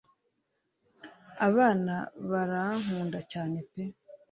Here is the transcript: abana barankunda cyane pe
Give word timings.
abana 1.47 1.93
barankunda 2.29 3.19
cyane 3.31 3.57
pe 3.69 3.83